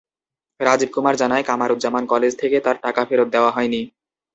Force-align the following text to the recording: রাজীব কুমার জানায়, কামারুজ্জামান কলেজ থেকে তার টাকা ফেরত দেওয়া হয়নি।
রাজীব 0.59 0.89
কুমার 0.93 1.15
জানায়, 1.15 1.43
কামারুজ্জামান 1.43 2.03
কলেজ 2.05 2.33
থেকে 2.35 2.57
তার 2.59 2.77
টাকা 2.81 3.01
ফেরত 3.05 3.27
দেওয়া 3.31 3.51
হয়নি। 3.51 3.81